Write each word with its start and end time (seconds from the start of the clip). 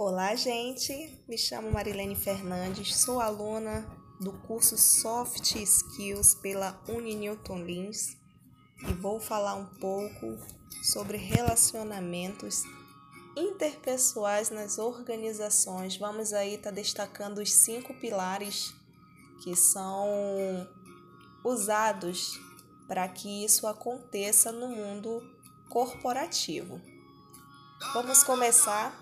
Olá, 0.00 0.32
gente. 0.36 1.20
Me 1.26 1.36
chamo 1.36 1.72
Marilene 1.72 2.14
Fernandes, 2.14 2.94
sou 2.94 3.20
aluna 3.20 3.84
do 4.20 4.32
curso 4.32 4.78
Soft 4.78 5.56
Skills 5.56 6.36
pela 6.36 6.80
Uninewton 6.86 7.64
Lins 7.64 8.16
e 8.88 8.92
vou 8.92 9.18
falar 9.18 9.56
um 9.56 9.66
pouco 9.66 10.38
sobre 10.84 11.16
relacionamentos 11.16 12.62
interpessoais 13.36 14.50
nas 14.50 14.78
organizações. 14.78 15.96
Vamos 15.96 16.32
aí 16.32 16.54
estar 16.54 16.70
tá 16.70 16.76
destacando 16.76 17.38
os 17.38 17.52
cinco 17.52 17.92
pilares 17.94 18.72
que 19.42 19.56
são 19.56 20.06
usados 21.42 22.38
para 22.86 23.08
que 23.08 23.44
isso 23.44 23.66
aconteça 23.66 24.52
no 24.52 24.68
mundo 24.68 25.20
corporativo. 25.68 26.80
Vamos 27.94 28.22
começar 28.22 28.96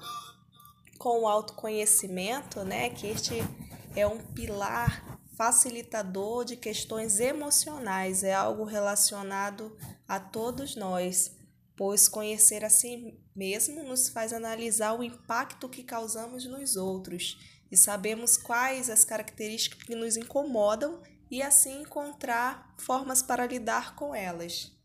com 0.96 1.22
o 1.22 1.28
autoconhecimento, 1.28 2.64
né? 2.64 2.90
Que 2.90 3.06
este 3.06 3.34
é 3.94 4.06
um 4.06 4.18
pilar 4.18 5.20
facilitador 5.36 6.44
de 6.44 6.56
questões 6.56 7.20
emocionais, 7.20 8.24
é 8.24 8.34
algo 8.34 8.64
relacionado 8.64 9.76
a 10.08 10.18
todos 10.18 10.74
nós, 10.74 11.36
pois 11.76 12.08
conhecer 12.08 12.64
a 12.64 12.70
si 12.70 13.20
mesmo 13.34 13.82
nos 13.82 14.08
faz 14.08 14.32
analisar 14.32 14.98
o 14.98 15.02
impacto 15.02 15.68
que 15.68 15.82
causamos 15.82 16.46
nos 16.46 16.76
outros 16.76 17.38
e 17.70 17.76
sabemos 17.76 18.36
quais 18.36 18.88
as 18.88 19.04
características 19.04 19.82
que 19.82 19.94
nos 19.94 20.16
incomodam 20.16 21.02
e 21.30 21.42
assim 21.42 21.82
encontrar 21.82 22.74
formas 22.78 23.20
para 23.20 23.46
lidar 23.46 23.94
com 23.94 24.14
elas. 24.14 24.75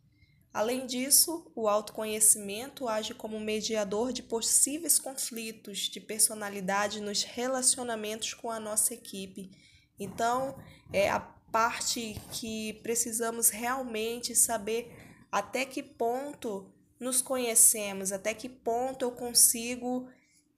Além 0.54 0.86
disso, 0.86 1.50
o 1.56 1.70
autoconhecimento 1.70 2.88
age 2.88 3.14
como 3.14 3.40
mediador 3.40 4.12
de 4.12 4.22
possíveis 4.22 5.00
conflitos 5.00 5.80
de 5.80 6.02
personalidade 6.02 7.00
nos 7.00 7.24
relacionamentos 7.24 8.34
com 8.34 8.52
a 8.52 8.60
nossa 8.60 8.94
equipe. 8.94 9.50
Então, 9.98 10.58
é 10.92 11.10
a 11.10 11.22
parte 11.22 12.20
que 12.34 12.74
precisamos 12.84 13.50
realmente 13.50 14.36
saber 14.36 14.92
até 15.32 15.64
que 15.64 15.82
ponto 15.82 16.70
nos 17.00 17.22
conhecemos, 17.22 18.12
até 18.12 18.34
que 18.34 18.50
ponto 18.50 19.04
eu 19.04 19.12
consigo 19.12 20.10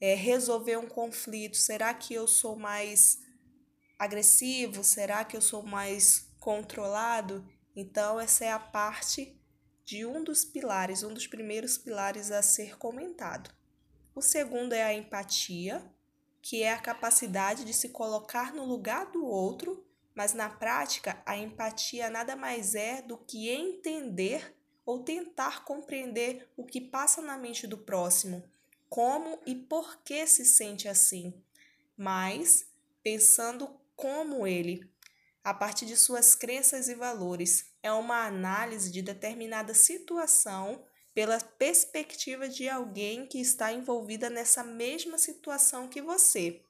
é, 0.02 0.16
resolver 0.16 0.78
um 0.78 0.88
conflito. 0.88 1.56
Será 1.56 1.94
que 1.94 2.16
eu 2.16 2.28
sou 2.28 2.56
mais 2.56 3.20
agressivo? 4.00 4.84
Será 4.84 5.24
que 5.24 5.38
eu 5.38 5.42
sou 5.42 5.62
mais 5.62 6.28
controlado? 6.40 7.48
Então, 7.76 8.20
essa 8.20 8.44
é 8.44 8.52
a 8.52 8.60
parte 8.60 9.40
de 9.86 10.06
um 10.06 10.24
dos 10.24 10.46
pilares, 10.46 11.04
um 11.04 11.14
dos 11.14 11.28
primeiros 11.28 11.78
pilares 11.78 12.32
a 12.32 12.42
ser 12.42 12.78
comentado. 12.78 13.54
O 14.16 14.22
segundo 14.22 14.74
é 14.74 14.84
a 14.84 14.94
empatia, 14.94 15.84
que 16.42 16.62
é 16.62 16.72
a 16.72 16.80
capacidade 16.80 17.66
de 17.66 17.74
se 17.74 17.90
colocar 17.90 18.54
no 18.54 18.66
lugar 18.66 19.12
do 19.12 19.26
outro, 19.26 19.86
mas 20.14 20.34
na 20.34 20.50
prática 20.50 21.22
a 21.26 21.38
empatia 21.38 22.10
nada 22.10 22.36
mais 22.36 22.76
é 22.76 23.02
do 23.02 23.18
que 23.18 23.50
entender 23.50 24.56
ou 24.86 25.04
tentar 25.04 25.64
compreender 25.64 26.50
o 26.56 26.66
que 26.66 26.82
passa 26.82 27.22
na 27.22 27.38
mente 27.38 27.66
do 27.66 27.78
próximo, 27.78 28.44
como 28.90 29.40
e 29.46 29.56
por 29.56 30.04
que 30.04 30.28
se 30.28 30.46
sente 30.46 30.88
assim, 30.88 31.34
mas 31.98 32.68
pensando 33.02 33.80
como 33.96 34.46
ele, 34.46 34.93
a 35.44 35.54
partir 35.54 35.86
de 35.86 35.98
suas 35.98 36.36
crenças 36.36 36.88
e 36.88 36.96
valores. 36.96 37.66
É 37.82 37.92
uma 37.92 38.26
análise 38.26 38.92
de 38.92 39.02
determinada 39.02 39.74
situação 39.74 40.86
pela 41.14 41.40
perspectiva 41.40 42.48
de 42.48 42.68
alguém 42.68 43.28
que 43.28 43.40
está 43.40 43.72
envolvida 43.72 44.30
nessa 44.30 44.64
mesma 44.64 45.18
situação 45.18 45.88
que 45.88 46.02
você. 46.02 46.64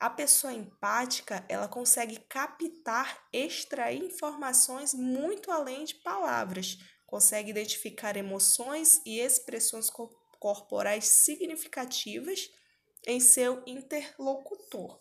A 0.00 0.08
pessoa 0.10 0.52
empática, 0.52 1.44
ela 1.48 1.68
consegue 1.68 2.18
captar, 2.28 3.28
extrair 3.32 4.02
informações 4.02 4.94
muito 4.94 5.50
além 5.50 5.84
de 5.84 5.94
palavras, 5.96 6.78
consegue 7.06 7.50
identificar 7.50 8.16
emoções 8.16 9.00
e 9.04 9.20
expressões 9.20 9.90
corporais 10.40 11.04
significativas 11.04 12.50
em 13.06 13.20
seu 13.20 13.62
interlocutor. 13.66 14.98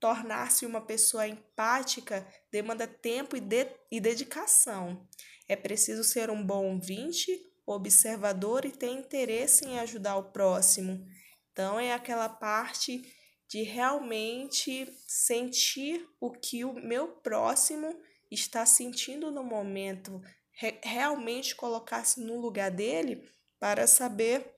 Tornar-se 0.00 0.64
uma 0.64 0.80
pessoa 0.80 1.26
empática 1.26 2.26
demanda 2.50 2.86
tempo 2.86 3.36
e, 3.36 3.40
de, 3.40 3.66
e 3.90 4.00
dedicação. 4.00 5.08
É 5.48 5.56
preciso 5.56 6.04
ser 6.04 6.30
um 6.30 6.44
bom 6.44 6.72
ouvinte, 6.72 7.30
observador 7.66 8.64
e 8.64 8.70
ter 8.70 8.90
interesse 8.90 9.66
em 9.66 9.78
ajudar 9.78 10.16
o 10.16 10.30
próximo. 10.30 11.04
Então, 11.52 11.78
é 11.78 11.92
aquela 11.92 12.28
parte 12.28 13.02
de 13.48 13.62
realmente 13.62 14.86
sentir 15.06 16.06
o 16.20 16.30
que 16.30 16.64
o 16.64 16.74
meu 16.74 17.08
próximo 17.08 17.98
está 18.30 18.66
sentindo 18.66 19.30
no 19.30 19.42
momento, 19.42 20.20
Re 20.52 20.78
realmente 20.82 21.54
colocar-se 21.54 22.20
no 22.20 22.40
lugar 22.40 22.70
dele 22.70 23.32
para 23.60 23.86
saber 23.86 24.54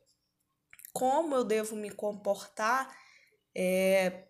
como 0.93 1.35
eu 1.35 1.45
devo 1.45 1.77
me 1.77 1.91
comportar 1.91 2.91
é, 3.55 4.30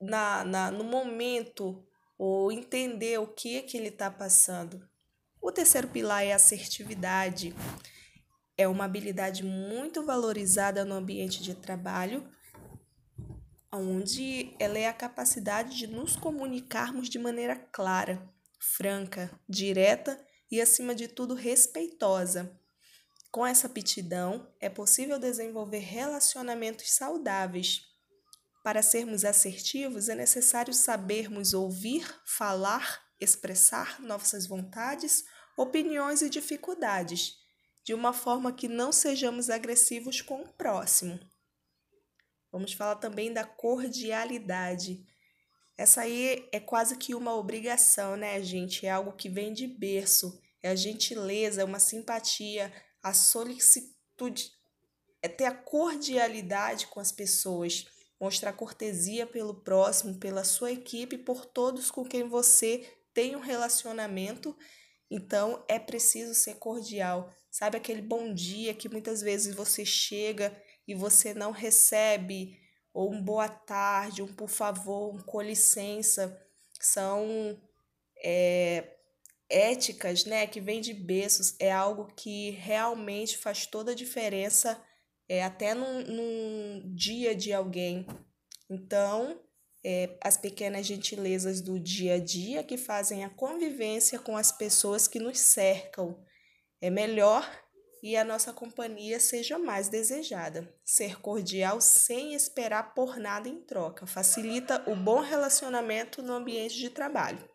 na, 0.00 0.44
na, 0.44 0.70
no 0.70 0.84
momento 0.84 1.84
ou 2.18 2.50
entender 2.50 3.18
o 3.18 3.26
que 3.26 3.56
é 3.56 3.62
que 3.62 3.76
ele 3.76 3.88
está 3.88 4.10
passando. 4.10 4.88
O 5.40 5.52
terceiro 5.52 5.88
pilar 5.88 6.24
é 6.24 6.32
assertividade. 6.32 7.54
É 8.56 8.66
uma 8.66 8.84
habilidade 8.84 9.44
muito 9.44 10.02
valorizada 10.04 10.84
no 10.84 10.94
ambiente 10.94 11.42
de 11.42 11.54
trabalho, 11.54 12.26
onde 13.70 14.54
ela 14.58 14.78
é 14.78 14.86
a 14.86 14.94
capacidade 14.94 15.76
de 15.76 15.86
nos 15.86 16.16
comunicarmos 16.16 17.10
de 17.10 17.18
maneira 17.18 17.54
clara, 17.54 18.26
franca, 18.58 19.30
direta 19.46 20.18
e, 20.50 20.60
acima 20.60 20.94
de 20.94 21.06
tudo, 21.06 21.34
respeitosa. 21.34 22.58
Com 23.30 23.46
essa 23.46 23.66
aptidão, 23.66 24.50
é 24.58 24.70
possível 24.70 25.18
desenvolver 25.18 25.80
relacionamentos 25.80 26.90
saudáveis 26.92 27.82
para 28.66 28.82
sermos 28.82 29.24
assertivos, 29.24 30.08
é 30.08 30.14
necessário 30.16 30.74
sabermos 30.74 31.54
ouvir, 31.54 32.04
falar, 32.24 33.00
expressar 33.20 34.02
nossas 34.02 34.44
vontades, 34.44 35.24
opiniões 35.56 36.20
e 36.20 36.28
dificuldades, 36.28 37.36
de 37.84 37.94
uma 37.94 38.12
forma 38.12 38.52
que 38.52 38.66
não 38.66 38.90
sejamos 38.90 39.50
agressivos 39.50 40.20
com 40.20 40.42
o 40.42 40.52
próximo. 40.52 41.16
Vamos 42.50 42.72
falar 42.72 42.96
também 42.96 43.32
da 43.32 43.44
cordialidade. 43.44 45.06
Essa 45.78 46.00
aí 46.00 46.48
é 46.50 46.58
quase 46.58 46.96
que 46.96 47.14
uma 47.14 47.36
obrigação, 47.36 48.16
né, 48.16 48.42
gente? 48.42 48.84
É 48.84 48.90
algo 48.90 49.12
que 49.12 49.28
vem 49.28 49.52
de 49.52 49.68
berço. 49.68 50.42
É 50.60 50.70
a 50.70 50.74
gentileza, 50.74 51.62
é 51.62 51.64
uma 51.64 51.78
simpatia, 51.78 52.72
a 53.00 53.14
solicitude, 53.14 54.50
é 55.22 55.28
ter 55.28 55.44
a 55.44 55.54
cordialidade 55.54 56.88
com 56.88 56.98
as 56.98 57.12
pessoas 57.12 57.94
mostrar 58.20 58.52
cortesia 58.52 59.26
pelo 59.26 59.54
próximo, 59.54 60.18
pela 60.18 60.44
sua 60.44 60.72
equipe, 60.72 61.18
por 61.18 61.44
todos 61.44 61.90
com 61.90 62.04
quem 62.04 62.24
você 62.24 62.86
tem 63.12 63.36
um 63.36 63.40
relacionamento. 63.40 64.56
Então 65.10 65.64
é 65.68 65.78
preciso 65.78 66.34
ser 66.34 66.56
cordial. 66.56 67.32
Sabe 67.50 67.76
aquele 67.76 68.02
bom 68.02 68.32
dia 68.32 68.74
que 68.74 68.88
muitas 68.88 69.20
vezes 69.20 69.54
você 69.54 69.84
chega 69.84 70.56
e 70.86 70.94
você 70.94 71.34
não 71.34 71.52
recebe, 71.52 72.58
ou 72.92 73.12
um 73.12 73.22
boa 73.22 73.48
tarde, 73.48 74.22
um 74.22 74.34
por 74.34 74.48
favor, 74.48 75.14
um 75.14 75.18
com 75.18 75.42
licença, 75.42 76.40
são 76.80 77.60
é, 78.22 78.96
éticas, 79.48 80.24
né, 80.24 80.46
que 80.46 80.60
vem 80.60 80.80
de 80.80 80.92
berços, 80.94 81.54
é 81.58 81.70
algo 81.70 82.06
que 82.14 82.50
realmente 82.50 83.36
faz 83.38 83.66
toda 83.66 83.92
a 83.92 83.94
diferença 83.94 84.82
é, 85.28 85.42
até 85.42 85.74
num, 85.74 86.02
num 86.02 86.94
dia 86.94 87.34
de 87.34 87.52
alguém. 87.52 88.06
Então, 88.70 89.40
é, 89.84 90.18
as 90.22 90.36
pequenas 90.36 90.86
gentilezas 90.86 91.60
do 91.60 91.78
dia 91.78 92.14
a 92.14 92.18
dia 92.18 92.64
que 92.64 92.76
fazem 92.76 93.24
a 93.24 93.30
convivência 93.30 94.18
com 94.18 94.36
as 94.36 94.50
pessoas 94.50 95.06
que 95.06 95.18
nos 95.18 95.38
cercam 95.38 96.20
é 96.80 96.90
melhor 96.90 97.48
e 98.02 98.16
a 98.16 98.24
nossa 98.24 98.52
companhia 98.52 99.18
seja 99.18 99.58
mais 99.58 99.88
desejada. 99.88 100.72
Ser 100.84 101.20
cordial 101.20 101.80
sem 101.80 102.34
esperar 102.34 102.94
por 102.94 103.16
nada 103.16 103.48
em 103.48 103.60
troca 103.60 104.06
facilita 104.06 104.82
o 104.90 104.94
bom 104.94 105.20
relacionamento 105.20 106.22
no 106.22 106.34
ambiente 106.34 106.76
de 106.76 106.90
trabalho. 106.90 107.48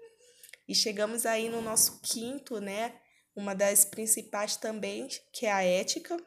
E 0.68 0.73
chegamos 0.73 1.25
aí 1.25 1.50
no 1.50 1.62
nosso 1.62 2.00
quinto, 2.01 2.59
né? 2.59 2.95
Uma 3.35 3.53
das 3.53 3.85
principais 3.85 4.56
também, 4.56 5.07
que 5.31 5.45
é 5.45 5.51
a 5.51 5.63
ética, 5.63 6.18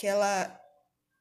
que 0.00 0.06
ela, 0.06 0.58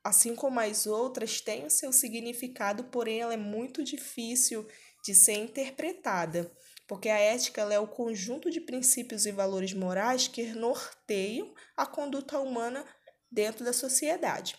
assim 0.02 0.34
como 0.34 0.58
as 0.58 0.88
outras, 0.88 1.42
tem 1.42 1.66
o 1.66 1.70
seu 1.70 1.92
significado, 1.92 2.86
porém 2.86 3.20
ela 3.20 3.34
é 3.34 3.38
muito 3.38 3.84
difícil 3.84 4.66
de 5.04 5.14
ser 5.14 5.34
interpretada, 5.34 6.50
porque 6.88 7.10
a 7.10 7.20
ética 7.20 7.62
é 7.64 7.78
o 7.78 7.90
conjunto 7.90 8.50
de 8.50 8.62
princípios 8.62 9.26
e 9.26 9.34
valores 9.34 9.74
morais 9.74 10.30
que 10.30 10.54
norteiam 10.54 11.54
a 11.76 11.86
conduta 11.86 12.40
humana 12.40 12.86
dentro 13.30 13.66
da 13.66 13.74
sociedade. 13.74 14.58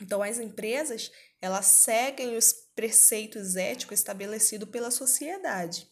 Então, 0.00 0.22
as 0.22 0.38
empresas, 0.38 1.12
elas 1.38 1.66
seguem 1.66 2.38
os 2.38 2.54
preceitos 2.74 3.54
éticos 3.54 3.98
estabelecidos 3.98 4.70
pela 4.70 4.90
sociedade. 4.90 5.86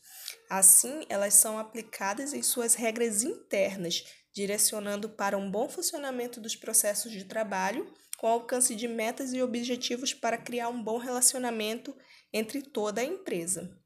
Assim, 0.48 1.04
elas 1.10 1.34
são 1.34 1.58
aplicadas 1.58 2.32
em 2.32 2.42
suas 2.42 2.74
regras 2.74 3.22
internas, 3.22 4.02
direcionando 4.34 5.08
para 5.08 5.38
um 5.38 5.48
bom 5.50 5.68
funcionamento 5.68 6.40
dos 6.40 6.56
processos 6.56 7.12
de 7.12 7.24
trabalho, 7.24 7.90
com 8.18 8.26
alcance 8.26 8.74
de 8.74 8.88
metas 8.88 9.32
e 9.32 9.40
objetivos 9.40 10.12
para 10.12 10.36
criar 10.36 10.68
um 10.68 10.82
bom 10.82 10.98
relacionamento 10.98 11.96
entre 12.32 12.62
toda 12.62 13.00
a 13.00 13.04
empresa. 13.04 13.78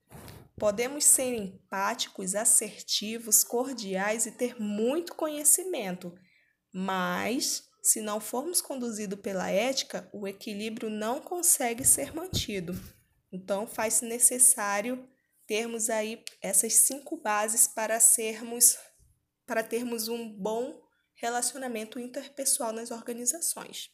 Podemos 0.59 1.05
ser 1.05 1.35
empáticos, 1.35 2.35
assertivos, 2.35 3.45
cordiais 3.45 4.27
e 4.27 4.33
ter 4.33 4.61
muito 4.61 5.15
conhecimento, 5.15 6.15
mas 6.73 7.69
se 7.83 8.01
não 8.01 8.21
formos 8.21 8.61
conduzidos 8.61 9.21
pela 9.21 9.51
ética, 9.51 10.09
o 10.13 10.27
equilíbrio 10.27 10.91
não 10.91 11.21
consegue 11.21 11.85
ser 11.85 12.15
mantido. 12.15 12.79
Então, 13.31 13.67
faz-se 13.67 14.05
necessário 14.05 15.09
termos 15.47 15.89
aí 15.89 16.23
essas 16.43 16.75
cinco 16.75 17.17
bases 17.17 17.67
para 17.69 18.01
sermos 18.01 18.77
para 19.49 19.65
termos 19.65 20.09
um 20.09 20.31
bom 20.31 20.79
relacionamento 21.15 21.99
interpessoal 21.99 22.71
nas 22.71 22.91
organizações. 22.91 23.91